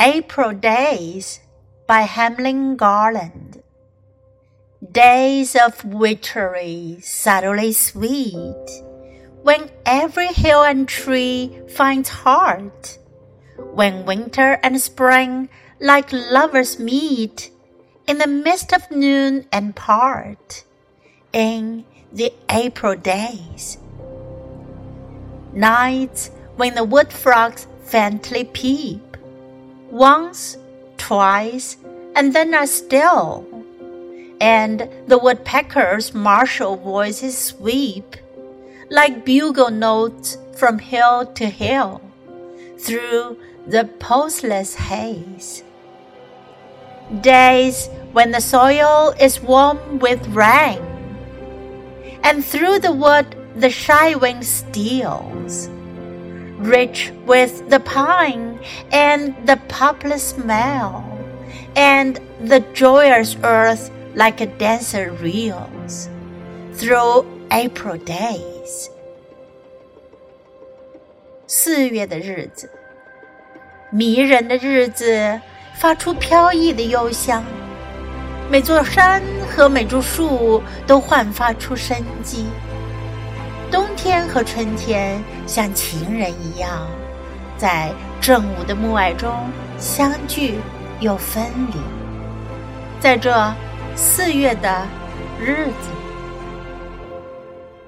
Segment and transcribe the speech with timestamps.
[0.00, 1.40] April Days
[1.88, 3.64] by Hamlin Garland.
[4.92, 8.84] Days of witchery, subtly sweet,
[9.42, 12.96] when every hill and tree finds heart,
[13.56, 15.48] when winter and spring
[15.80, 17.50] like lovers meet
[18.06, 20.62] in the mist of noon and part,
[21.32, 23.78] in the April days.
[25.52, 29.17] Nights when the wood frogs faintly peep
[29.90, 30.56] once,
[30.96, 31.76] twice,
[32.14, 33.46] and then are still.
[34.40, 38.16] And the woodpecker's martial voices sweep
[38.90, 42.00] like bugle notes from hill to hill
[42.78, 45.62] through the pulseless haze.
[47.20, 50.82] Days when the soil is warm with rain,
[52.22, 55.68] and through the wood the shy wind steals
[56.59, 58.57] rich with the pine
[58.91, 61.03] and the poplar smell,
[61.75, 66.07] and the joyous earth like a dancer reels
[66.73, 68.89] through April days.
[71.47, 72.69] 四月的日子，
[73.91, 75.39] 迷人的日子，
[75.75, 77.43] 发出飘逸的幽香，
[78.49, 82.45] 每座山和每株树都焕发出生机。
[83.70, 86.86] 冬天和春天像情人一样，
[87.58, 89.30] 在正午的暮霭中
[89.78, 90.58] 相聚
[91.00, 91.78] 又分离。
[92.98, 93.54] 在这
[93.94, 94.86] 四月的
[95.38, 95.90] 日子，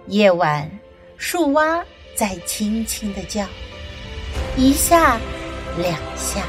[0.07, 0.71] 夜晚
[1.17, 1.83] 树蛙
[2.15, 3.47] 在轻轻的叫，
[4.57, 5.19] 一下
[5.79, 6.43] 两下，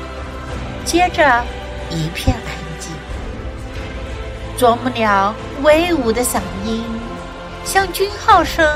[0.83, 1.43] 接着
[1.89, 2.91] 一片安静。
[4.57, 6.83] 啄木鸟威武的嗓音
[7.63, 8.67] 像军号声。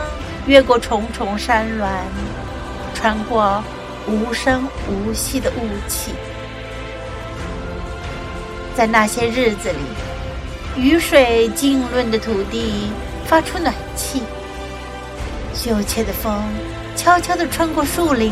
[0.47, 1.87] 越过重重山峦，
[2.93, 3.63] 穿过
[4.07, 6.11] 无声无息的雾气，
[8.75, 12.91] 在那些日子里，雨水浸润的土地
[13.25, 14.21] 发出暖气，
[15.53, 16.43] 羞怯的风
[16.95, 18.31] 悄悄地穿过树林，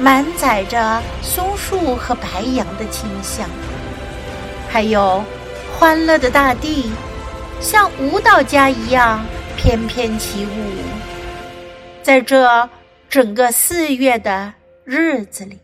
[0.00, 3.46] 满载着松树和白杨的清香，
[4.70, 5.22] 还有
[5.78, 6.90] 欢乐的大地，
[7.60, 9.22] 像舞蹈家一样。
[9.64, 10.48] 翩翩起舞，
[12.02, 12.68] 在这
[13.08, 14.52] 整个四月的
[14.84, 15.58] 日子里。